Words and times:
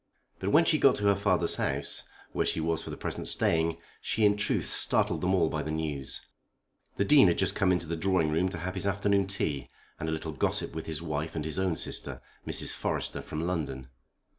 But 0.39 0.49
when 0.49 0.65
she 0.65 0.79
got 0.79 0.95
to 0.95 1.03
her 1.05 1.15
father's 1.15 1.57
house, 1.57 2.05
where 2.31 2.47
she 2.47 2.59
was 2.59 2.83
for 2.83 2.89
the 2.89 2.97
present 2.97 3.27
staying, 3.27 3.77
she 4.01 4.25
in 4.25 4.35
truth 4.35 4.65
startled 4.65 5.21
them 5.21 5.35
all 5.35 5.47
by 5.47 5.61
the 5.61 5.69
news. 5.69 6.23
The 6.95 7.05
Dean 7.05 7.27
had 7.27 7.37
just 7.37 7.53
come 7.53 7.71
into 7.71 7.85
the 7.85 7.95
drawing 7.95 8.31
room 8.31 8.49
to 8.49 8.57
have 8.57 8.73
his 8.73 8.87
afternoon 8.87 9.27
tea 9.27 9.69
and 9.99 10.09
a 10.09 10.11
little 10.11 10.31
gossip 10.31 10.73
with 10.73 10.87
his 10.87 11.03
wife 11.03 11.35
and 11.35 11.45
his 11.45 11.59
own 11.59 11.75
sister, 11.75 12.19
Mrs. 12.47 12.73
Forrester, 12.73 13.21
from 13.21 13.45
London. 13.45 13.89